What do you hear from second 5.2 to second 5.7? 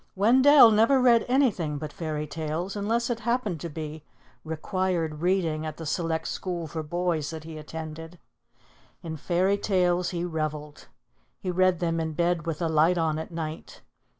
reading"